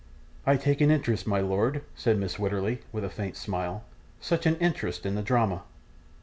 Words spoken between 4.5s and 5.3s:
interest in the